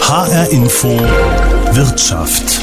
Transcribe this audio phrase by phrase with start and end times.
[0.00, 0.98] HR Info
[1.72, 2.60] Wirtschaft.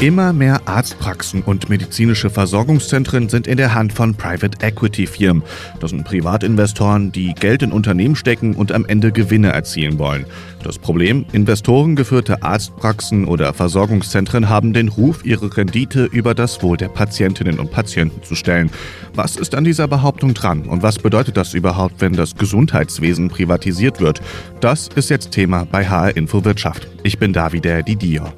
[0.00, 5.42] Immer mehr Arztpraxen und medizinische Versorgungszentren sind in der Hand von Private Equity Firmen.
[5.78, 10.24] Das sind Privatinvestoren, die Geld in Unternehmen stecken und am Ende Gewinne erzielen wollen.
[10.62, 16.88] Das Problem, investorengeführte Arztpraxen oder Versorgungszentren haben den Ruf, ihre Rendite über das Wohl der
[16.88, 18.70] Patientinnen und Patienten zu stellen.
[19.14, 24.00] Was ist an dieser Behauptung dran und was bedeutet das überhaupt, wenn das Gesundheitswesen privatisiert
[24.00, 24.22] wird?
[24.60, 26.88] Das ist jetzt Thema bei HR Info Wirtschaft.
[27.02, 28.32] Ich bin Davide Didio.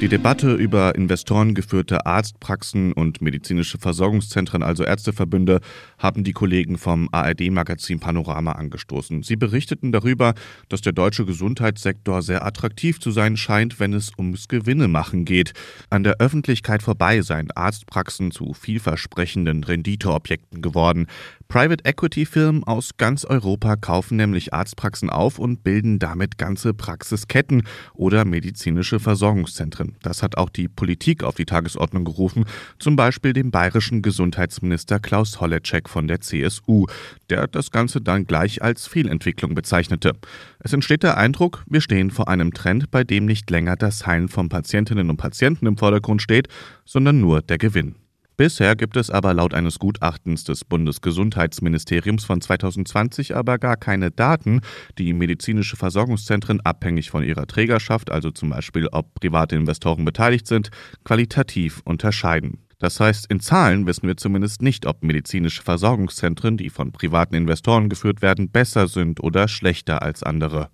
[0.00, 5.60] Die Debatte über investorengeführte Arztpraxen und medizinische Versorgungszentren, also Ärzteverbünde,
[5.98, 9.22] haben die Kollegen vom ARD-Magazin Panorama angestoßen.
[9.22, 10.34] Sie berichteten darüber,
[10.68, 15.52] dass der deutsche Gesundheitssektor sehr attraktiv zu sein scheint, wenn es ums Gewinne machen geht.
[15.90, 21.06] An der Öffentlichkeit vorbei seien Arztpraxen zu vielversprechenden Renditeobjekten geworden.
[21.48, 27.62] Private Equity Firmen aus ganz Europa kaufen nämlich Arztpraxen auf und bilden damit ganze Praxisketten
[27.94, 29.93] oder medizinische Versorgungszentren.
[30.02, 32.44] Das hat auch die Politik auf die Tagesordnung gerufen,
[32.78, 36.86] zum Beispiel dem bayerischen Gesundheitsminister Klaus Holleczek von der CSU,
[37.30, 40.12] der das Ganze dann gleich als Fehlentwicklung bezeichnete.
[40.60, 44.28] Es entsteht der Eindruck, wir stehen vor einem Trend, bei dem nicht länger das Heilen
[44.28, 46.48] von Patientinnen und Patienten im Vordergrund steht,
[46.84, 47.96] sondern nur der Gewinn.
[48.36, 54.60] Bisher gibt es aber laut eines Gutachtens des Bundesgesundheitsministeriums von 2020 aber gar keine Daten,
[54.98, 60.70] die medizinische Versorgungszentren abhängig von ihrer Trägerschaft, also zum Beispiel ob private Investoren beteiligt sind,
[61.04, 62.58] qualitativ unterscheiden.
[62.80, 67.88] Das heißt, in Zahlen wissen wir zumindest nicht, ob medizinische Versorgungszentren, die von privaten Investoren
[67.88, 70.70] geführt werden, besser sind oder schlechter als andere.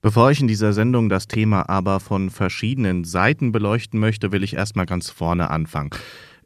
[0.00, 4.54] Bevor ich in dieser Sendung das Thema aber von verschiedenen Seiten beleuchten möchte, will ich
[4.54, 5.90] erstmal ganz vorne anfangen.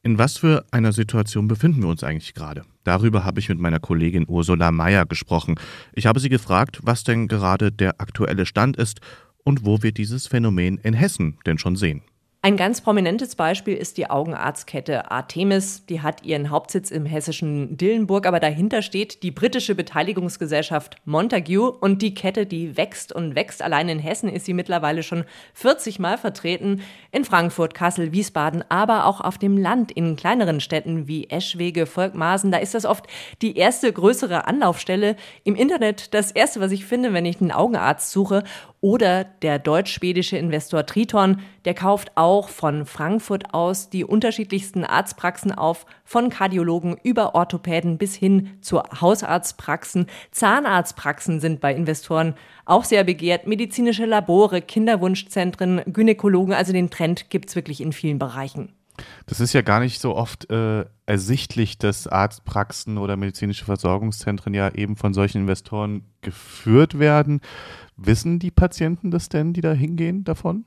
[0.02, 2.64] In was für einer Situation befinden wir uns eigentlich gerade?
[2.84, 5.56] Darüber habe ich mit meiner Kollegin Ursula Mayer gesprochen.
[5.92, 9.00] Ich habe sie gefragt, was denn gerade der aktuelle Stand ist
[9.44, 12.02] und wo wir dieses Phänomen in Hessen denn schon sehen.
[12.48, 15.84] Ein ganz prominentes Beispiel ist die Augenarztkette Artemis.
[15.84, 22.00] Die hat ihren Hauptsitz im hessischen Dillenburg, aber dahinter steht die britische Beteiligungsgesellschaft Montague und
[22.00, 23.60] die Kette, die wächst und wächst.
[23.60, 26.81] Allein in Hessen ist sie mittlerweile schon 40 Mal vertreten.
[27.12, 32.50] In Frankfurt, Kassel, Wiesbaden, aber auch auf dem Land in kleineren Städten wie Eschwege, Volkmarsen.
[32.50, 33.09] Da ist das oft
[33.42, 35.16] die erste größere Anlaufstelle.
[35.44, 38.42] Im Internet das erste, was ich finde, wenn ich einen Augenarzt suche.
[38.80, 45.87] Oder der deutsch-schwedische Investor Triton, der kauft auch von Frankfurt aus die unterschiedlichsten Arztpraxen auf,
[46.04, 50.06] von Kardiologen über Orthopäden bis hin zu Hausarztpraxen.
[50.31, 52.34] Zahnarztpraxen sind bei Investoren
[52.66, 53.48] auch sehr begehrt.
[53.48, 58.75] Medizinische Labore, Kinderwunschzentren, Gynäkologen, also den Trend gibt's wirklich in vielen Bereichen.
[59.27, 64.75] Das ist ja gar nicht so oft äh, ersichtlich, dass Arztpraxen oder medizinische Versorgungszentren ja
[64.75, 67.41] eben von solchen Investoren geführt werden.
[67.97, 70.65] Wissen die Patienten das denn, die da hingehen davon?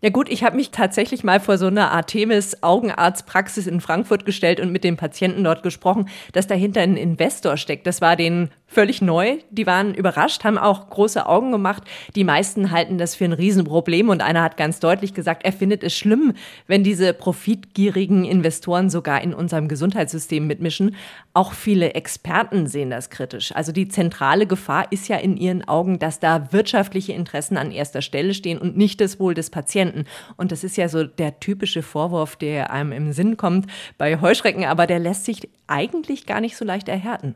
[0.00, 4.60] Ja gut, ich habe mich tatsächlich mal vor so einer Artemis Augenarztpraxis in Frankfurt gestellt
[4.60, 7.84] und mit den Patienten dort gesprochen, dass dahinter ein Investor steckt.
[7.84, 9.38] Das war denen völlig neu.
[9.50, 11.82] Die waren überrascht, haben auch große Augen gemacht.
[12.14, 15.82] Die meisten halten das für ein Riesenproblem und einer hat ganz deutlich gesagt, er findet
[15.82, 16.34] es schlimm,
[16.66, 20.94] wenn diese profitgierigen Investoren sogar in unserem Gesundheitssystem mitmischen.
[21.32, 23.56] Auch viele Experten sehen das kritisch.
[23.56, 28.02] Also die zentrale Gefahr ist ja in ihren Augen, dass da wirtschaftliche Interessen an erster
[28.02, 30.04] Stelle stehen und nicht das Wohl des Patienten.
[30.36, 34.64] Und das ist ja so der typische Vorwurf, der einem im Sinn kommt bei Heuschrecken,
[34.64, 37.34] aber der lässt sich eigentlich gar nicht so leicht erhärten.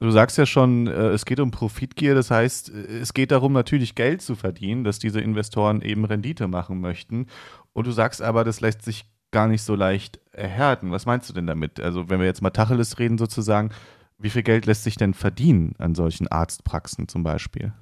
[0.00, 3.94] Du sagst ja schon, äh, es geht um Profitgier, das heißt, es geht darum, natürlich
[3.94, 7.26] Geld zu verdienen, dass diese Investoren eben Rendite machen möchten.
[7.72, 10.90] Und du sagst aber, das lässt sich gar nicht so leicht erhärten.
[10.90, 11.80] Was meinst du denn damit?
[11.80, 13.70] Also, wenn wir jetzt mal Tacheles reden, sozusagen,
[14.18, 17.72] wie viel Geld lässt sich denn verdienen an solchen Arztpraxen zum Beispiel?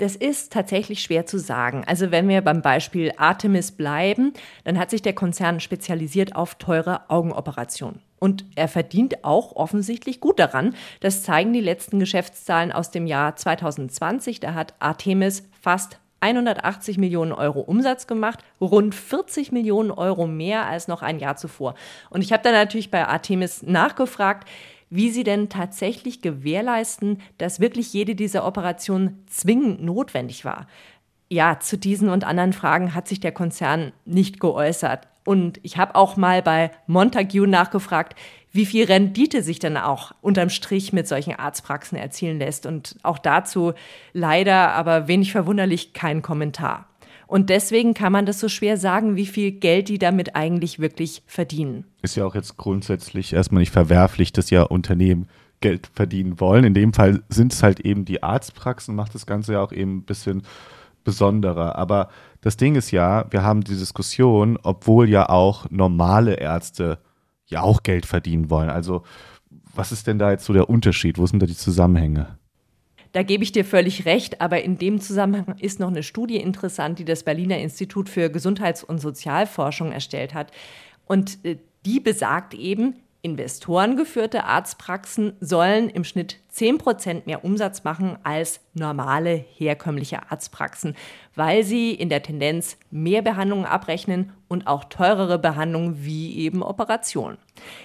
[0.00, 1.84] Das ist tatsächlich schwer zu sagen.
[1.86, 4.32] Also wenn wir beim Beispiel Artemis bleiben,
[4.64, 8.00] dann hat sich der Konzern spezialisiert auf teure Augenoperationen.
[8.18, 10.74] Und er verdient auch offensichtlich gut daran.
[11.00, 14.40] Das zeigen die letzten Geschäftszahlen aus dem Jahr 2020.
[14.40, 20.88] Da hat Artemis fast 180 Millionen Euro Umsatz gemacht, rund 40 Millionen Euro mehr als
[20.88, 21.74] noch ein Jahr zuvor.
[22.08, 24.48] Und ich habe dann natürlich bei Artemis nachgefragt,
[24.90, 30.66] wie sie denn tatsächlich gewährleisten, dass wirklich jede dieser Operationen zwingend notwendig war.
[31.28, 35.06] Ja, zu diesen und anderen Fragen hat sich der Konzern nicht geäußert.
[35.24, 38.18] Und ich habe auch mal bei Montague nachgefragt,
[38.52, 42.66] wie viel Rendite sich dann auch unterm Strich mit solchen Arztpraxen erzielen lässt.
[42.66, 43.74] Und auch dazu
[44.12, 46.89] leider, aber wenig verwunderlich, kein Kommentar.
[47.30, 51.22] Und deswegen kann man das so schwer sagen, wie viel Geld die damit eigentlich wirklich
[51.26, 51.84] verdienen.
[52.02, 55.28] Ist ja auch jetzt grundsätzlich erstmal nicht verwerflich, dass ja Unternehmen
[55.60, 56.64] Geld verdienen wollen.
[56.64, 59.98] In dem Fall sind es halt eben die Arztpraxen, macht das Ganze ja auch eben
[59.98, 60.42] ein bisschen
[61.04, 61.76] besonderer.
[61.76, 62.08] Aber
[62.40, 66.98] das Ding ist ja, wir haben die Diskussion, obwohl ja auch normale Ärzte
[67.46, 68.70] ja auch Geld verdienen wollen.
[68.70, 69.04] Also
[69.72, 71.16] was ist denn da jetzt so der Unterschied?
[71.16, 72.39] Wo sind da die Zusammenhänge?
[73.12, 76.98] Da gebe ich dir völlig recht, aber in dem Zusammenhang ist noch eine Studie interessant,
[76.98, 80.52] die das Berliner Institut für Gesundheits- und Sozialforschung erstellt hat.
[81.06, 88.60] Und äh, die besagt eben, Investorengeführte Arztpraxen sollen im Schnitt 10% mehr Umsatz machen als
[88.74, 90.96] normale herkömmliche Arztpraxen,
[91.34, 97.38] weil sie in der Tendenz mehr Behandlungen abrechnen und auch teurere Behandlungen wie eben Operationen.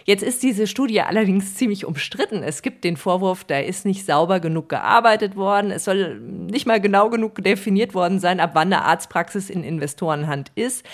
[0.05, 2.41] Jetzt ist diese Studie allerdings ziemlich umstritten.
[2.41, 5.69] Es gibt den Vorwurf, da ist nicht sauber genug gearbeitet worden.
[5.69, 10.51] Es soll nicht mal genau genug definiert worden sein, ab wann eine Arztpraxis in Investorenhand
[10.55, 10.85] ist.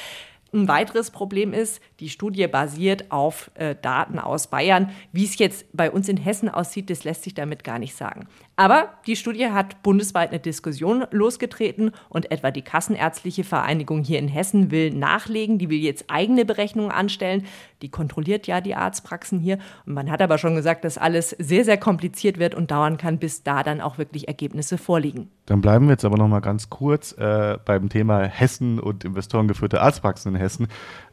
[0.53, 4.91] Ein weiteres Problem ist, die Studie basiert auf äh, Daten aus Bayern.
[5.13, 8.27] Wie es jetzt bei uns in Hessen aussieht, das lässt sich damit gar nicht sagen.
[8.55, 14.27] Aber die Studie hat bundesweit eine Diskussion losgetreten und etwa die Kassenärztliche Vereinigung hier in
[14.27, 15.57] Hessen will nachlegen.
[15.57, 17.45] Die will jetzt eigene Berechnungen anstellen.
[17.81, 19.57] Die kontrolliert ja die Arztpraxen hier.
[19.85, 23.17] Und man hat aber schon gesagt, dass alles sehr, sehr kompliziert wird und dauern kann,
[23.17, 25.29] bis da dann auch wirklich Ergebnisse vorliegen.
[25.47, 29.81] Dann bleiben wir jetzt aber noch mal ganz kurz äh, beim Thema Hessen und investorengeführte
[29.81, 30.67] Arztpraxen in Hessen.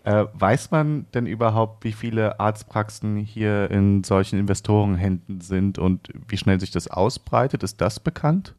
[0.08, 6.38] Äh, weiß man denn überhaupt, wie viele Arztpraxen hier in solchen Investorenhänden sind und wie
[6.38, 7.62] schnell sich das ausbreitet?
[7.62, 8.54] Ist das bekannt?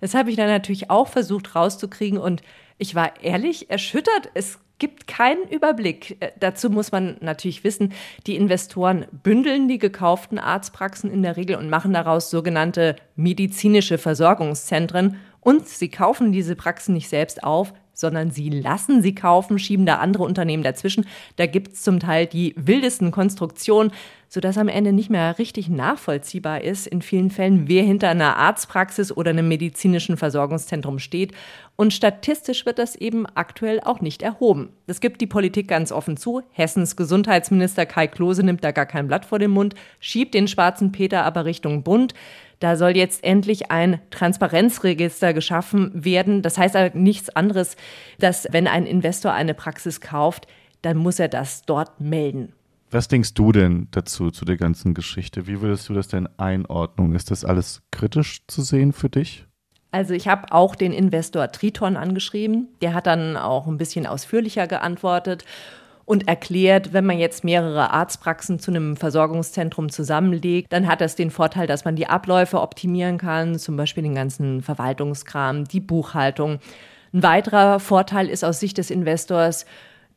[0.00, 2.40] Das habe ich dann natürlich auch versucht rauszukriegen und
[2.78, 4.30] ich war ehrlich erschüttert.
[4.32, 6.16] Es gibt keinen Überblick.
[6.20, 7.92] Äh, dazu muss man natürlich wissen,
[8.26, 15.18] die Investoren bündeln die gekauften Arztpraxen in der Regel und machen daraus sogenannte medizinische Versorgungszentren.
[15.40, 19.96] Und sie kaufen diese Praxen nicht selbst auf, sondern sie lassen sie kaufen, schieben da
[19.96, 21.06] andere Unternehmen dazwischen.
[21.36, 23.92] Da gibt es zum Teil die wildesten Konstruktionen,
[24.28, 29.10] sodass am Ende nicht mehr richtig nachvollziehbar ist, in vielen Fällen, wer hinter einer Arztpraxis
[29.10, 31.32] oder einem medizinischen Versorgungszentrum steht.
[31.74, 34.70] Und statistisch wird das eben aktuell auch nicht erhoben.
[34.86, 36.42] Das gibt die Politik ganz offen zu.
[36.52, 40.92] Hessens Gesundheitsminister Kai Klose nimmt da gar kein Blatt vor den Mund, schiebt den schwarzen
[40.92, 42.14] Peter aber Richtung Bund.
[42.60, 46.42] Da soll jetzt endlich ein Transparenzregister geschaffen werden.
[46.42, 47.76] Das heißt aber nichts anderes,
[48.18, 50.46] dass wenn ein Investor eine Praxis kauft,
[50.82, 52.52] dann muss er das dort melden.
[52.90, 55.46] Was denkst du denn dazu, zu der ganzen Geschichte?
[55.46, 57.14] Wie würdest du das denn einordnen?
[57.14, 59.46] Ist das alles kritisch zu sehen für dich?
[59.92, 62.68] Also ich habe auch den Investor Triton angeschrieben.
[62.82, 65.44] Der hat dann auch ein bisschen ausführlicher geantwortet
[66.10, 71.30] und erklärt, wenn man jetzt mehrere Arztpraxen zu einem Versorgungszentrum zusammenlegt, dann hat das den
[71.30, 76.58] Vorteil, dass man die Abläufe optimieren kann, zum Beispiel den ganzen Verwaltungskram, die Buchhaltung.
[77.12, 79.66] Ein weiterer Vorteil ist aus Sicht des Investors,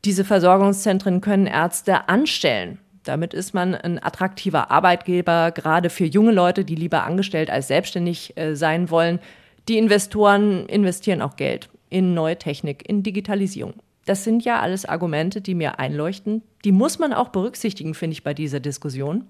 [0.04, 2.80] diese Versorgungszentren können Ärzte anstellen.
[3.04, 8.36] Damit ist man ein attraktiver Arbeitgeber, gerade für junge Leute, die lieber angestellt als selbstständig
[8.36, 9.20] äh, sein wollen.
[9.68, 13.74] Die Investoren investieren auch Geld in neue Technik, in Digitalisierung.
[14.04, 16.42] Das sind ja alles Argumente, die mir einleuchten.
[16.64, 19.24] Die muss man auch berücksichtigen, finde ich, bei dieser Diskussion.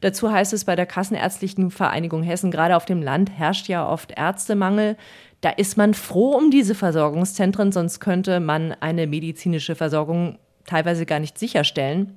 [0.00, 4.12] Dazu heißt es bei der Kassenärztlichen Vereinigung Hessen, gerade auf dem Land herrscht ja oft
[4.16, 4.96] Ärztemangel.
[5.40, 11.20] Da ist man froh um diese Versorgungszentren, sonst könnte man eine medizinische Versorgung teilweise gar
[11.20, 12.16] nicht sicherstellen.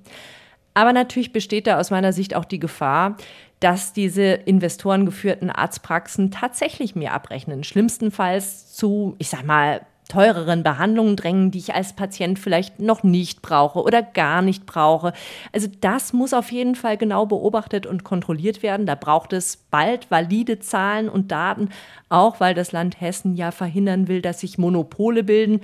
[0.73, 3.17] Aber natürlich besteht da aus meiner Sicht auch die Gefahr,
[3.59, 7.63] dass diese investorengeführten Arztpraxen tatsächlich mehr abrechnen.
[7.63, 13.41] Schlimmstenfalls zu, ich sag mal, teureren Behandlungen drängen, die ich als Patient vielleicht noch nicht
[13.41, 15.13] brauche oder gar nicht brauche.
[15.53, 18.85] Also das muss auf jeden Fall genau beobachtet und kontrolliert werden.
[18.85, 21.69] Da braucht es bald valide Zahlen und Daten,
[22.09, 25.61] auch weil das Land Hessen ja verhindern will, dass sich Monopole bilden.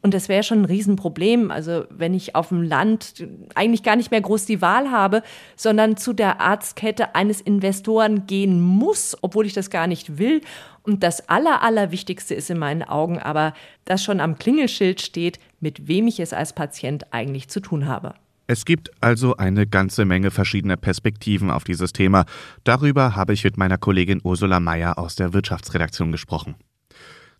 [0.00, 1.50] Und das wäre schon ein Riesenproblem.
[1.50, 5.22] Also wenn ich auf dem Land eigentlich gar nicht mehr groß die Wahl habe,
[5.56, 10.40] sondern zu der Arztkette eines Investoren gehen muss, obwohl ich das gar nicht will.
[10.82, 15.88] Und das Aller, Allerwichtigste ist in meinen Augen aber, dass schon am Klingelschild steht, mit
[15.88, 18.14] wem ich es als Patient eigentlich zu tun habe.
[18.50, 22.24] Es gibt also eine ganze Menge verschiedener Perspektiven auf dieses Thema.
[22.64, 26.54] Darüber habe ich mit meiner Kollegin Ursula Mayer aus der Wirtschaftsredaktion gesprochen.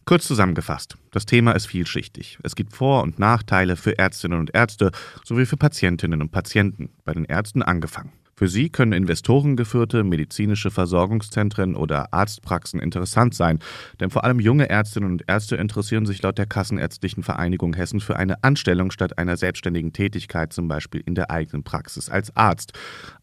[0.09, 2.38] Kurz zusammengefasst, das Thema ist vielschichtig.
[2.43, 4.91] Es gibt Vor- und Nachteile für Ärztinnen und Ärzte
[5.23, 8.11] sowie für Patientinnen und Patienten, bei den Ärzten angefangen.
[8.38, 13.59] Für sie können investorengeführte medizinische Versorgungszentren oder Arztpraxen interessant sein,
[13.99, 18.14] denn vor allem junge Ärztinnen und Ärzte interessieren sich laut der Kassenärztlichen Vereinigung Hessen für
[18.14, 22.75] eine Anstellung statt einer selbstständigen Tätigkeit, zum Beispiel in der eigenen Praxis als Arzt.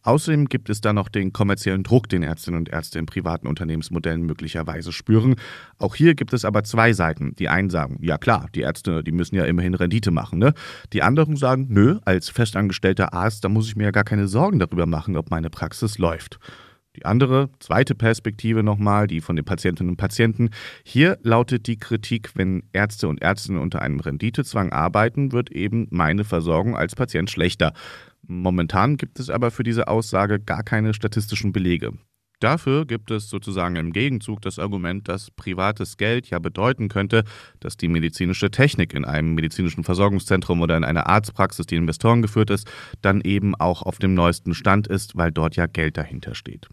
[0.02, 4.20] Außerdem gibt es da noch den kommerziellen Druck, den Ärztinnen und Ärzte in privaten Unternehmensmodellen
[4.20, 5.36] möglicherweise spüren.
[5.78, 7.34] Auch hier gibt es aber zwei Seiten.
[7.36, 10.38] Die einen sagen, ja klar, die Ärzte, die müssen ja immerhin Rendite machen.
[10.38, 10.52] Ne?
[10.92, 14.58] Die anderen sagen, nö, als festangestellter Arzt, da muss ich mir ja gar keine Sorgen
[14.58, 16.38] darüber machen machen, ob meine Praxis läuft.
[16.96, 20.50] Die andere, zweite Perspektive nochmal, die von den Patientinnen und Patienten.
[20.82, 26.24] Hier lautet die Kritik, wenn Ärzte und Ärztinnen unter einem Renditezwang arbeiten, wird eben meine
[26.24, 27.74] Versorgung als Patient schlechter.
[28.26, 31.92] Momentan gibt es aber für diese Aussage gar keine statistischen Belege.
[32.40, 37.24] Dafür gibt es sozusagen im Gegenzug das Argument, dass privates Geld ja bedeuten könnte,
[37.60, 42.50] dass die medizinische Technik in einem medizinischen Versorgungszentrum oder in einer Arztpraxis, die Investoren geführt
[42.50, 46.68] ist, dann eben auch auf dem neuesten Stand ist, weil dort ja Geld dahinter steht.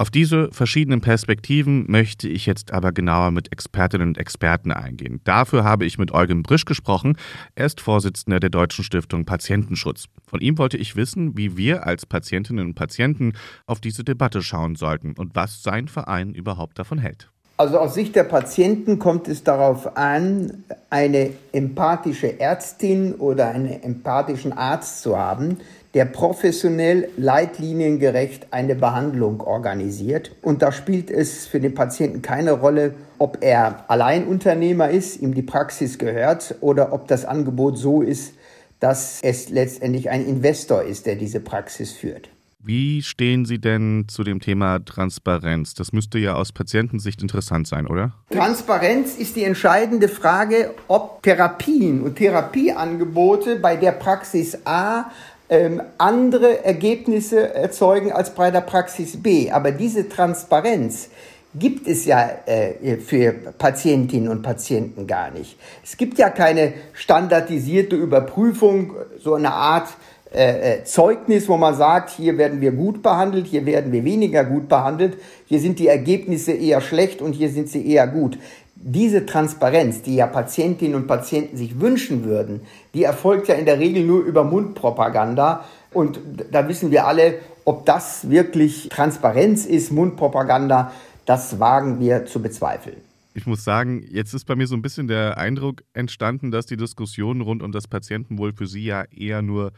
[0.00, 5.20] Auf diese verschiedenen Perspektiven möchte ich jetzt aber genauer mit Expertinnen und Experten eingehen.
[5.24, 7.16] Dafür habe ich mit Eugen Brisch gesprochen.
[7.56, 10.04] Er ist Vorsitzender der Deutschen Stiftung Patientenschutz.
[10.28, 13.32] Von ihm wollte ich wissen, wie wir als Patientinnen und Patienten
[13.66, 17.32] auf diese Debatte schauen sollten und was sein Verein überhaupt davon hält.
[17.60, 24.52] Also aus Sicht der Patienten kommt es darauf an, eine empathische Ärztin oder einen empathischen
[24.52, 25.58] Arzt zu haben,
[25.92, 30.36] der professionell leitliniengerecht eine Behandlung organisiert.
[30.40, 35.42] Und da spielt es für den Patienten keine Rolle, ob er Alleinunternehmer ist, ihm die
[35.42, 38.34] Praxis gehört oder ob das Angebot so ist,
[38.78, 42.28] dass es letztendlich ein Investor ist, der diese Praxis führt.
[42.68, 45.72] Wie stehen Sie denn zu dem Thema Transparenz?
[45.72, 48.12] Das müsste ja aus Patientensicht interessant sein, oder?
[48.30, 55.10] Transparenz ist die entscheidende Frage, ob Therapien und Therapieangebote bei der Praxis A
[55.48, 59.50] ähm, andere Ergebnisse erzeugen als bei der Praxis B.
[59.50, 61.08] Aber diese Transparenz
[61.54, 65.58] gibt es ja äh, für Patientinnen und Patienten gar nicht.
[65.82, 69.88] Es gibt ja keine standardisierte Überprüfung, so eine Art
[70.32, 74.68] äh, Zeugnis, wo man sagt, hier werden wir gut behandelt, hier werden wir weniger gut
[74.68, 75.16] behandelt,
[75.46, 78.38] hier sind die Ergebnisse eher schlecht und hier sind sie eher gut
[78.80, 82.60] diese Transparenz, die ja Patientinnen und Patienten sich wünschen würden,
[82.94, 85.64] die erfolgt ja in der Regel nur über Mundpropaganda.
[85.92, 86.20] Und
[86.52, 90.92] da wissen wir alle, ob das wirklich Transparenz ist, Mundpropaganda,
[91.26, 92.96] das wagen wir zu bezweifeln.
[93.34, 96.76] Ich muss sagen, jetzt ist bei mir so ein bisschen der Eindruck entstanden, dass die
[96.76, 99.72] Diskussion rund um das Patientenwohl für Sie ja eher nur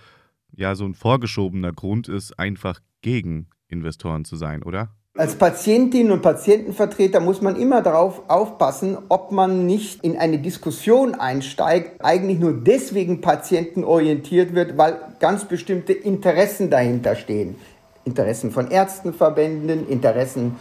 [0.60, 4.90] ja so ein vorgeschobener Grund ist, einfach gegen Investoren zu sein, oder?
[5.16, 11.14] Als Patientin und Patientenvertreter muss man immer darauf aufpassen, ob man nicht in eine Diskussion
[11.16, 17.56] einsteigt, eigentlich nur deswegen patientenorientiert wird, weil ganz bestimmte Interessen dahinter stehen.
[18.04, 20.56] Interessen von Ärztenverbänden, Interessen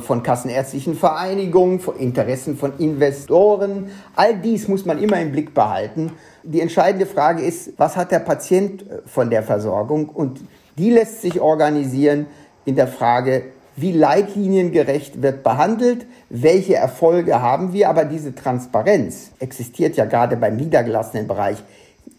[0.00, 3.90] von kassenärztlichen Vereinigungen, Interessen von Investoren.
[4.14, 6.12] All dies muss man immer im Blick behalten.
[6.42, 10.08] Die entscheidende Frage ist, was hat der Patient äh, von der Versorgung?
[10.08, 10.40] Und
[10.78, 12.26] die lässt sich organisieren
[12.64, 13.44] in der Frage,
[13.76, 20.56] wie leitliniengerecht wird behandelt, welche Erfolge haben wir, aber diese Transparenz existiert ja gerade beim
[20.56, 21.62] niedergelassenen Bereich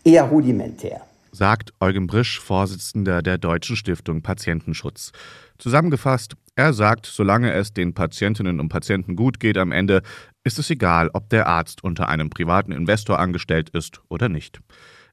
[0.04, 1.02] eher rudimentär.
[1.32, 5.12] Sagt Eugen Brisch, Vorsitzender der Deutschen Stiftung Patientenschutz.
[5.58, 10.02] Zusammengefasst, er sagt, solange es den Patientinnen und Patienten gut geht am Ende,
[10.44, 14.60] ist es egal, ob der Arzt unter einem privaten Investor angestellt ist oder nicht.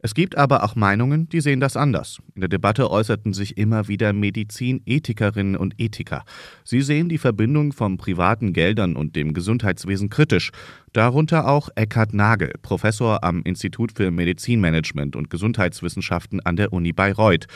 [0.03, 2.19] Es gibt aber auch Meinungen, die sehen das anders.
[2.35, 6.25] In der Debatte äußerten sich immer wieder Medizinethikerinnen und Ethiker.
[6.65, 10.53] Sie sehen die Verbindung von privaten Geldern und dem Gesundheitswesen kritisch.
[10.95, 17.47] Darunter auch Eckhard Nagel, Professor am Institut für Medizinmanagement und Gesundheitswissenschaften an der Uni Bayreuth.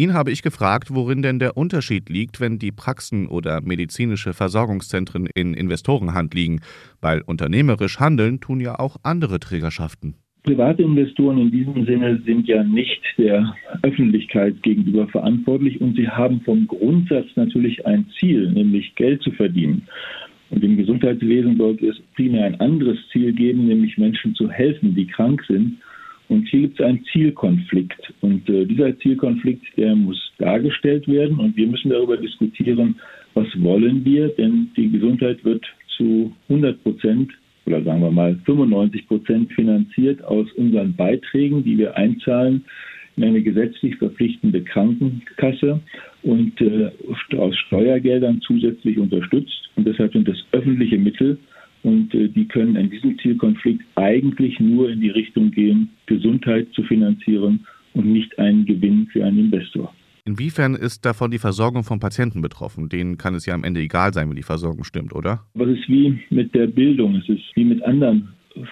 [0.00, 5.26] Ihn habe ich gefragt, worin denn der Unterschied liegt, wenn die Praxen oder medizinische Versorgungszentren
[5.34, 6.60] in Investorenhand liegen,
[7.00, 10.14] weil unternehmerisch handeln tun ja auch andere Trägerschaften.
[10.44, 16.42] Private Investoren in diesem Sinne sind ja nicht der Öffentlichkeit gegenüber verantwortlich und sie haben
[16.42, 19.82] vom Grundsatz natürlich ein Ziel, nämlich Geld zu verdienen.
[20.50, 25.08] Und im Gesundheitswesen sollte es primär ein anderes Ziel geben, nämlich Menschen zu helfen, die
[25.08, 25.78] krank sind.
[26.28, 28.12] Und hier gibt es einen Zielkonflikt.
[28.20, 31.38] Und äh, dieser Zielkonflikt, der muss dargestellt werden.
[31.38, 32.96] Und wir müssen darüber diskutieren,
[33.34, 35.64] was wollen wir, denn die Gesundheit wird
[35.96, 37.32] zu 100 Prozent
[37.66, 42.64] oder sagen wir mal 95 Prozent finanziert aus unseren Beiträgen, die wir einzahlen
[43.16, 45.80] in eine gesetzlich verpflichtende Krankenkasse
[46.22, 46.90] und äh,
[47.36, 49.70] aus Steuergeldern zusätzlich unterstützt.
[49.76, 51.38] Und deshalb sind das öffentliche Mittel
[51.82, 56.82] und äh, die können in diesem Zielkonflikt eigentlich nur in die Richtung gehen, Gesundheit zu
[56.82, 59.92] finanzieren und nicht einen Gewinn für einen Investor.
[60.24, 62.90] Inwiefern ist davon die Versorgung von Patienten betroffen?
[62.90, 65.40] Denen kann es ja am Ende egal sein, wie die Versorgung stimmt, oder?
[65.54, 67.14] Was ist wie mit der Bildung?
[67.16, 68.28] Es ist wie mit anderen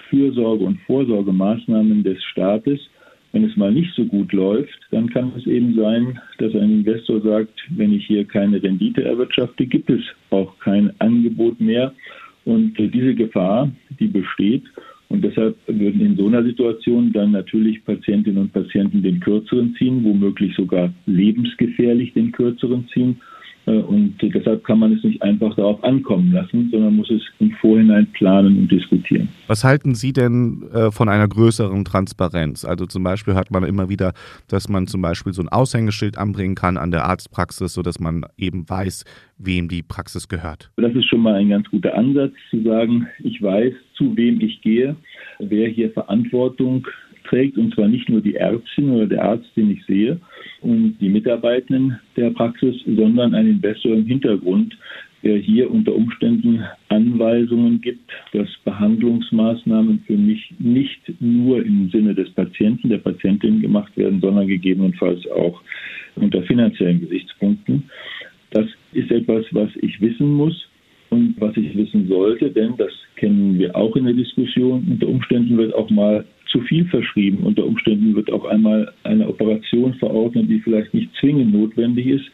[0.09, 2.79] Fürsorge- und Vorsorgemaßnahmen des Staates.
[3.31, 7.21] Wenn es mal nicht so gut läuft, dann kann es eben sein, dass ein Investor
[7.21, 11.91] sagt, wenn ich hier keine Rendite erwirtschafte, gibt es auch kein Angebot mehr.
[12.47, 14.63] Und diese Gefahr, die besteht.
[15.09, 20.01] Und deshalb würden in so einer Situation dann natürlich Patientinnen und Patienten den kürzeren ziehen,
[20.05, 23.17] womöglich sogar lebensgefährlich den kürzeren ziehen.
[23.67, 28.07] Und deshalb kann man es nicht einfach darauf ankommen lassen, sondern muss es im Vorhinein
[28.13, 29.27] planen und diskutieren.
[29.47, 32.63] Was halten Sie denn äh, von einer größeren Transparenz?
[32.63, 34.13] Also zum Beispiel hört man immer wieder,
[34.47, 38.69] dass man zum Beispiel so ein Aushängeschild anbringen kann an der Arztpraxis, sodass man eben
[38.69, 39.03] weiß,
[39.37, 40.71] wem die Praxis gehört.
[40.77, 44.61] Das ist schon mal ein ganz guter Ansatz, zu sagen, ich weiß, zu wem ich
[44.61, 44.95] gehe,
[45.39, 46.87] wer hier Verantwortung
[47.25, 50.19] trägt, und zwar nicht nur die Ärztin oder der Arzt, den ich sehe,
[50.61, 54.77] und die Mitarbeitenden der Praxis, sondern ein Investor im Hintergrund,
[55.23, 62.29] der hier unter Umständen Anweisungen gibt, dass Behandlungsmaßnahmen für mich nicht nur im Sinne des
[62.31, 65.61] Patienten, der Patientin gemacht werden, sondern gegebenenfalls auch
[66.15, 67.89] unter finanziellen Gesichtspunkten.
[68.51, 70.67] Das ist etwas, was ich wissen muss
[71.09, 74.87] und was ich wissen sollte, denn das kennen wir auch in der Diskussion.
[74.89, 77.43] Unter Umständen wird auch mal zu viel verschrieben.
[77.43, 82.25] Unter Umständen wird auch einmal eine Operation verordnet, die vielleicht nicht zwingend notwendig ist,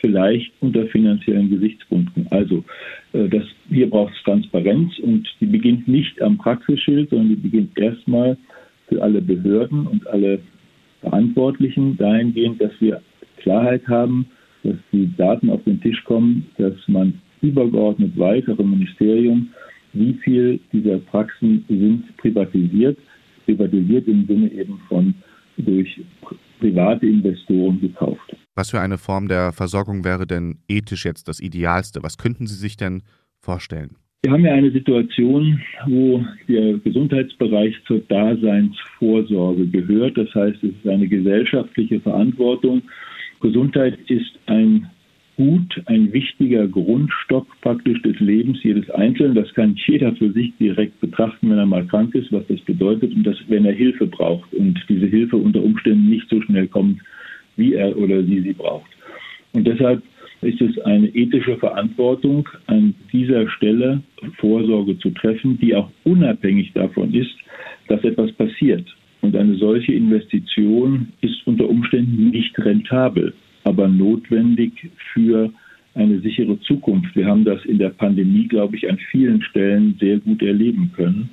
[0.00, 2.26] vielleicht unter finanziellen Gesichtspunkten.
[2.30, 2.64] Also
[3.12, 7.78] äh, das, hier braucht es Transparenz und die beginnt nicht am Praxisschild, sondern die beginnt
[7.78, 8.36] erstmal
[8.88, 10.40] für alle Behörden und alle
[11.00, 13.00] Verantwortlichen dahingehend, dass wir
[13.38, 14.26] Klarheit haben,
[14.64, 19.48] dass die Daten auf den Tisch kommen, dass man übergeordnet weiß, auch Ministerium,
[19.92, 22.98] wie viel dieser Praxen sind privatisiert
[23.48, 25.14] privatisiert im Sinne eben von
[25.56, 26.00] durch
[26.60, 28.36] private Investoren gekauft.
[28.54, 32.02] Was für eine Form der Versorgung wäre denn ethisch jetzt das Idealste?
[32.02, 33.02] Was könnten Sie sich denn
[33.40, 33.96] vorstellen?
[34.22, 40.18] Wir haben ja eine Situation, wo der Gesundheitsbereich zur Daseinsvorsorge gehört.
[40.18, 42.82] Das heißt, es ist eine gesellschaftliche Verantwortung.
[43.40, 44.90] Gesundheit ist ein
[45.38, 49.36] Gut, ein wichtiger Grundstock praktisch des Lebens jedes Einzelnen.
[49.36, 53.14] Das kann jeder für sich direkt betrachten, wenn er mal krank ist, was das bedeutet
[53.14, 57.00] und dass, wenn er Hilfe braucht und diese Hilfe unter Umständen nicht so schnell kommt,
[57.54, 58.90] wie er oder sie sie braucht.
[59.52, 60.02] Und deshalb
[60.40, 64.02] ist es eine ethische Verantwortung, an dieser Stelle
[64.38, 67.36] Vorsorge zu treffen, die auch unabhängig davon ist,
[67.86, 68.92] dass etwas passiert.
[69.20, 75.50] Und eine solche Investition ist unter Umständen nicht rentabel aber notwendig für
[75.94, 77.14] eine sichere Zukunft.
[77.16, 81.30] Wir haben das in der Pandemie, glaube ich, an vielen Stellen sehr gut erleben können.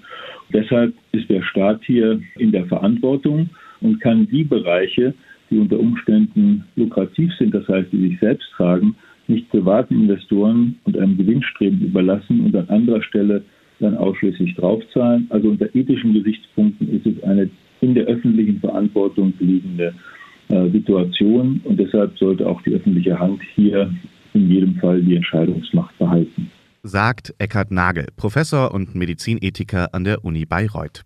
[0.54, 3.50] Deshalb ist der Staat hier in der Verantwortung
[3.82, 5.14] und kann die Bereiche,
[5.50, 8.96] die unter Umständen lukrativ sind, das heißt, die sich selbst tragen,
[9.28, 13.44] nicht privaten Investoren und einem Gewinnstreben überlassen und an anderer Stelle
[13.80, 15.28] dann ausschließlich draufzahlen.
[15.30, 17.50] Also unter ethischen Gesichtspunkten ist es eine
[17.82, 19.94] in der öffentlichen Verantwortung liegende
[20.50, 23.94] Situation und deshalb sollte auch die öffentliche Hand hier
[24.34, 26.52] in jedem Fall die Entscheidungsmacht behalten.
[26.84, 31.04] Sagt Eckhard Nagel, Professor und Medizinethiker an der Uni Bayreuth.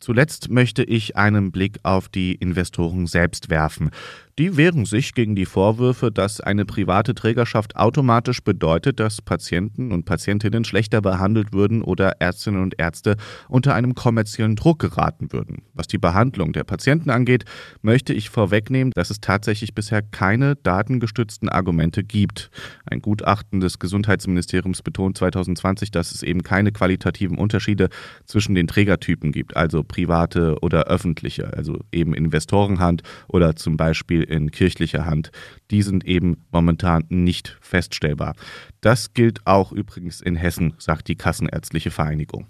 [0.00, 3.90] Zuletzt möchte ich einen Blick auf die Investoren selbst werfen.
[4.38, 10.04] Die wehren sich gegen die Vorwürfe, dass eine private Trägerschaft automatisch bedeutet, dass Patienten und
[10.04, 13.16] Patientinnen schlechter behandelt würden oder Ärztinnen und Ärzte
[13.48, 15.62] unter einem kommerziellen Druck geraten würden.
[15.74, 17.46] Was die Behandlung der Patienten angeht,
[17.82, 22.52] möchte ich vorwegnehmen, dass es tatsächlich bisher keine datengestützten Argumente gibt.
[22.86, 27.88] Ein Gutachten des Gesundheitsministeriums betont 2020, dass es eben keine qualitativen Unterschiede
[28.24, 34.50] zwischen den Trägertypen gibt, also private oder öffentliche, also eben Investorenhand oder zum Beispiel in
[34.50, 35.30] kirchlicher Hand,
[35.70, 38.34] die sind eben momentan nicht feststellbar.
[38.80, 42.46] Das gilt auch übrigens in Hessen, sagt die Kassenärztliche Vereinigung.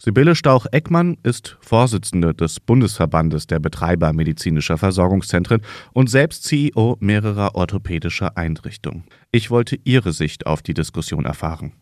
[0.00, 5.60] Sibylle Stauch-Eckmann ist Vorsitzende des Bundesverbandes der Betreiber medizinischer Versorgungszentren
[5.92, 9.06] und selbst CEO mehrerer orthopädischer Einrichtungen.
[9.32, 11.72] Ich wollte Ihre Sicht auf die Diskussion erfahren.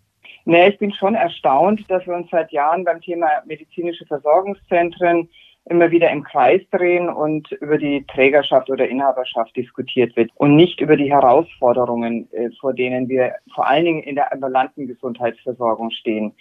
[0.46, 5.28] Nee, ich bin schon erstaunt, dass wir uns seit Jahren beim Thema medizinische Versorgungszentren
[5.68, 10.80] immer wieder im Kreis drehen und über die Trägerschaft oder Inhaberschaft diskutiert wird und nicht
[10.80, 16.34] über die Herausforderungen, äh, vor denen wir vor allen Dingen in der ambulanten Gesundheitsversorgung stehen.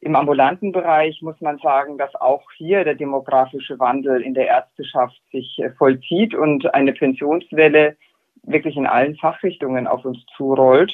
[0.00, 5.20] Im ambulanten Bereich muss man sagen, dass auch hier der demografische Wandel in der Ärzteschaft
[5.30, 7.96] sich äh, vollzieht und eine Pensionswelle
[8.42, 10.92] wirklich in allen Fachrichtungen auf uns zurollt.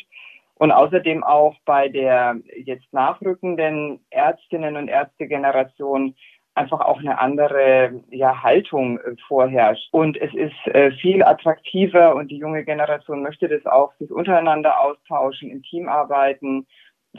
[0.54, 6.14] Und außerdem auch bei der jetzt nachrückenden Ärztinnen und Ärztegeneration
[6.60, 9.88] einfach auch eine andere ja, Haltung äh, vorherrscht.
[9.92, 14.80] Und es ist äh, viel attraktiver und die junge Generation möchte das auch, sich untereinander
[14.80, 16.66] austauschen, im Team arbeiten,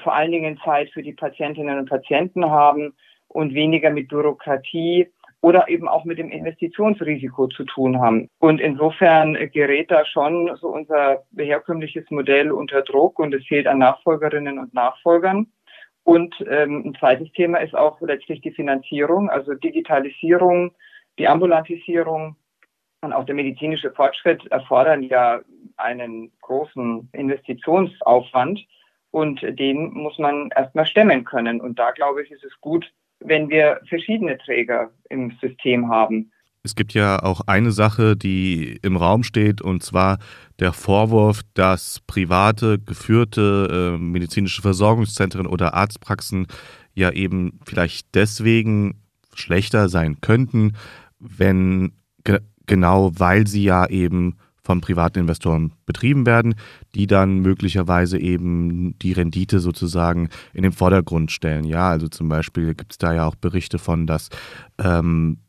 [0.04, 2.94] vor allen Dingen Zeit für die Patientinnen und Patienten haben
[3.28, 5.08] und weniger mit Bürokratie
[5.42, 8.30] oder eben auch mit dem Investitionsrisiko zu tun haben.
[8.40, 13.80] Und insofern gerät da schon so unser herkömmliches Modell unter Druck und es fehlt an
[13.80, 15.48] Nachfolgerinnen und Nachfolgern.
[16.04, 20.74] Und ähm, ein zweites Thema ist auch letztlich die Finanzierung, also Digitalisierung,
[21.20, 22.36] die Ambulantisierung
[23.04, 25.42] Und auch der medizinische Fortschritt erfordert ja
[25.78, 28.60] einen großen Investitionsaufwand
[29.12, 31.62] und den muss man erstmal stemmen können.
[31.62, 36.32] Und da glaube ich, ist es gut, wenn wir verschiedene Träger im System haben.
[36.64, 40.20] Es gibt ja auch eine Sache, die im Raum steht, und zwar
[40.60, 46.46] der Vorwurf, dass private, geführte äh, medizinische Versorgungszentren oder Arztpraxen
[46.94, 49.02] ja eben vielleicht deswegen
[49.34, 50.74] schlechter sein könnten,
[51.20, 51.94] wenn
[52.24, 56.54] ge genau weil sie ja eben von privaten Investoren betrieben werden,
[56.94, 61.66] die dann möglicherweise eben die Rendite sozusagen in den Vordergrund stellen.
[61.66, 64.30] Ja, also zum Beispiel gibt es da ja auch Berichte von, dass
[64.78, 65.40] ähm,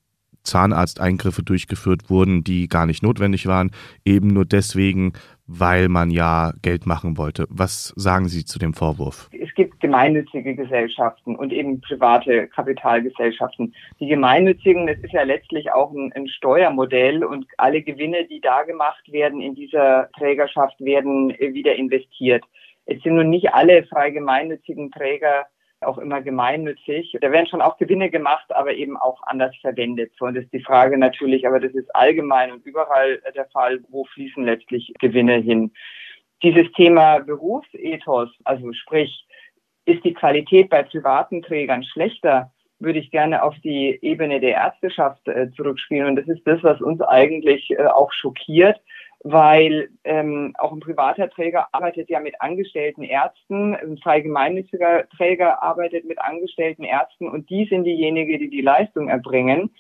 [0.45, 3.71] Zahnarzteingriffe durchgeführt wurden, die gar nicht notwendig waren,
[4.05, 5.13] eben nur deswegen,
[5.47, 7.47] weil man ja Geld machen wollte.
[7.49, 9.29] Was sagen Sie zu dem Vorwurf?
[9.39, 13.75] Es gibt gemeinnützige Gesellschaften und eben private Kapitalgesellschaften.
[14.01, 18.63] Die gemeinnützigen, das ist ja letztlich auch ein, ein Steuermodell und alle Gewinne, die da
[18.63, 22.45] gemacht werden in dieser Trägerschaft, werden wieder investiert.
[22.87, 25.47] Es sind nun nicht alle frei gemeinnützigen Träger
[25.85, 27.17] auch immer gemeinnützig.
[27.21, 30.13] Da werden schon auch Gewinne gemacht, aber eben auch anders verwendet.
[30.19, 33.81] So, und das ist die Frage natürlich, aber das ist allgemein und überall der Fall,
[33.89, 35.73] wo fließen letztlich Gewinne hin.
[36.43, 39.27] Dieses Thema Berufsethos, also sprich,
[39.85, 45.27] ist die Qualität bei privaten Trägern schlechter, würde ich gerne auf die Ebene der Ärzteschaft
[45.29, 46.09] äh, zurückspielen.
[46.09, 48.81] Und das ist das, was uns eigentlich äh, auch schockiert,
[49.25, 55.63] weil ähm, auch ein privater Träger arbeitet ja mit angestellten Ärzten, ein frei gemeinnütziger Träger
[55.63, 59.71] arbeitet mit angestellten Ärzten und die sind diejenigen, die die Leistung erbringen.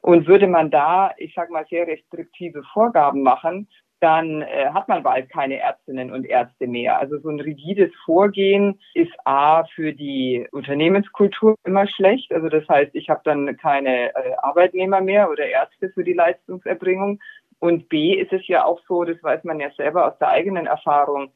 [0.00, 3.68] Und würde man da, ich sage mal, sehr restriktive Vorgaben machen,
[4.02, 6.98] dann äh, hat man bald keine Ärztinnen und Ärzte mehr.
[6.98, 12.32] Also so ein rigides Vorgehen ist A für die Unternehmenskultur immer schlecht.
[12.32, 17.20] Also das heißt, ich habe dann keine äh, Arbeitnehmer mehr oder Ärzte für die Leistungserbringung.
[17.62, 20.66] Und B ist es ja auch so, das weiß man ja selber aus der eigenen
[20.66, 21.30] Erfahrung,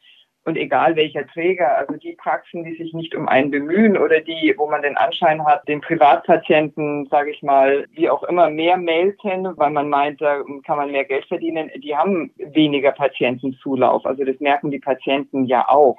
[0.45, 4.55] und egal welcher Träger, also die Praxen, die sich nicht um einen bemühen oder die,
[4.57, 9.57] wo man den Anschein hat, den Privatpatienten, sage ich mal, wie auch immer, mehr melden,
[9.57, 14.05] weil man meint, da kann man mehr Geld verdienen, die haben weniger Patientenzulauf.
[14.05, 15.99] Also das merken die Patienten ja auch.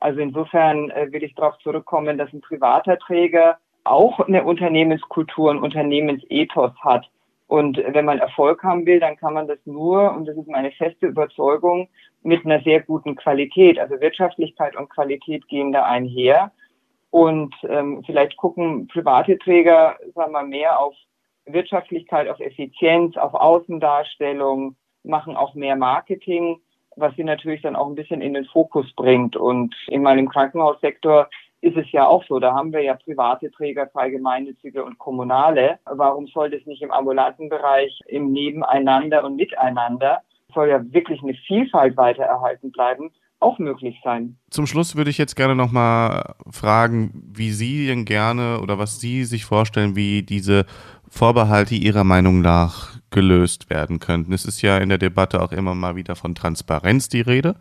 [0.00, 5.58] Also insofern äh, will ich darauf zurückkommen, dass ein privater Träger auch eine Unternehmenskultur, ein
[5.58, 7.08] Unternehmensethos hat
[7.50, 10.70] und wenn man Erfolg haben will, dann kann man das nur, und das ist meine
[10.70, 11.88] feste Überzeugung,
[12.22, 13.76] mit einer sehr guten Qualität.
[13.76, 16.52] Also Wirtschaftlichkeit und Qualität gehen da einher.
[17.10, 20.94] Und ähm, vielleicht gucken private Träger, sagen wir, mehr auf
[21.44, 26.60] Wirtschaftlichkeit, auf Effizienz, auf Außendarstellung, machen auch mehr Marketing,
[26.94, 29.36] was sie natürlich dann auch ein bisschen in den Fokus bringt.
[29.36, 31.28] Und in meinem Krankenhaussektor
[31.60, 32.38] ist es ja auch so.
[32.38, 35.78] Da haben wir ja private Träger, gemeinnützige und kommunale.
[35.84, 40.22] Warum soll das nicht im ambulanten Bereich, im Nebeneinander und Miteinander,
[40.54, 44.36] soll ja wirklich eine Vielfalt weiter erhalten bleiben, auch möglich sein.
[44.50, 49.24] Zum Schluss würde ich jetzt gerne nochmal fragen, wie Sie denn gerne oder was Sie
[49.24, 50.66] sich vorstellen, wie diese
[51.08, 54.32] Vorbehalte Ihrer Meinung nach gelöst werden könnten.
[54.32, 57.56] Es ist ja in der Debatte auch immer mal wieder von Transparenz die Rede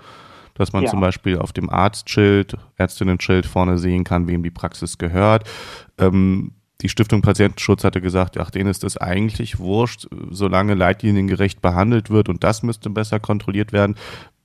[0.60, 0.90] dass man ja.
[0.90, 5.50] zum Beispiel auf dem Arztschild, Ärztinnen-Schild vorne sehen kann, wem die Praxis gehört.
[5.98, 12.10] Ähm, die Stiftung Patientenschutz hatte gesagt, ach, denen ist das eigentlich wurscht, solange leitliniengerecht behandelt
[12.10, 13.96] wird und das müsste besser kontrolliert werden.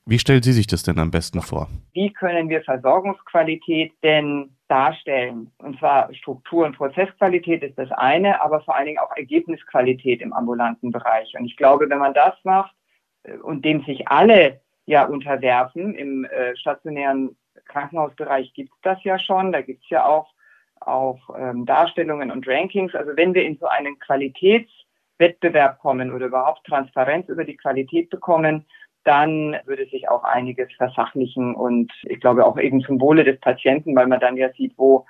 [0.05, 1.67] Wie stellt Sie sich das denn am besten vor?
[1.93, 5.51] Wie können wir Versorgungsqualität denn darstellen?
[5.57, 10.31] Und zwar Struktur- und Prozessqualität ist das eine, aber vor allen Dingen auch Ergebnisqualität im
[10.31, 11.33] ambulanten Bereich.
[11.37, 12.75] Und ich glaube, wenn man das macht
[13.23, 15.95] äh, und dem sich alle ja unterwerfen.
[15.95, 19.51] Im äh, stationären Krankenhausbereich gibt es das ja schon.
[19.51, 20.33] Da gibt es ja auch,
[20.79, 22.93] auch ähm, Darstellungen und Rankings.
[22.95, 28.65] Also wenn wir in so einen Qualitätswettbewerb kommen oder überhaupt Transparenz über die Qualität bekommen,
[29.03, 33.95] dann würde sich auch einiges versachlichen und ich glaube auch eben zum Wohle des Patienten,
[33.95, 35.05] weil man dann ja sieht, wo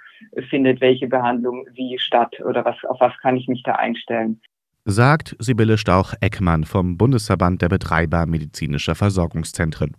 [0.49, 4.41] findet welche Behandlung wie statt oder was, auf was kann ich mich da einstellen
[4.85, 9.97] sagt Sibylle Stauch-Eckmann vom Bundesverband der Betreiber medizinischer Versorgungszentren.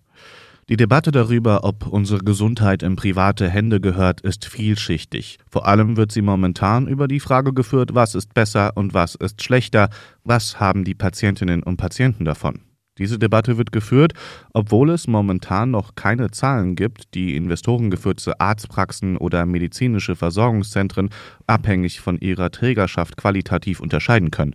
[0.68, 5.38] Die Debatte darüber, ob unsere Gesundheit in private Hände gehört, ist vielschichtig.
[5.48, 9.42] Vor allem wird sie momentan über die Frage geführt, was ist besser und was ist
[9.42, 9.90] schlechter,
[10.24, 12.65] was haben die Patientinnen und Patienten davon.
[12.98, 14.14] Diese Debatte wird geführt,
[14.54, 21.10] obwohl es momentan noch keine Zahlen gibt, die investorengeführte Arztpraxen oder medizinische Versorgungszentren
[21.46, 24.54] abhängig von ihrer Trägerschaft qualitativ unterscheiden können.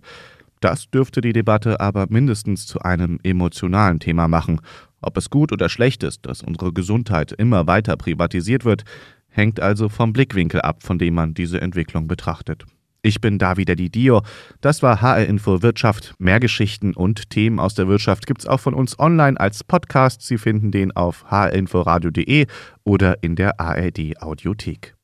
[0.60, 4.60] Das dürfte die Debatte aber mindestens zu einem emotionalen Thema machen.
[5.00, 8.84] Ob es gut oder schlecht ist, dass unsere Gesundheit immer weiter privatisiert wird,
[9.28, 12.64] hängt also vom Blickwinkel ab, von dem man diese Entwicklung betrachtet.
[13.04, 14.22] Ich bin Davide Di Dio.
[14.60, 16.14] Das war HR Info Wirtschaft.
[16.18, 20.22] Mehr Geschichten und Themen aus der Wirtschaft gibt's auch von uns online als Podcast.
[20.22, 22.46] Sie finden den auf hrinforadio.de
[22.84, 24.94] oder in der ARD Audiothek.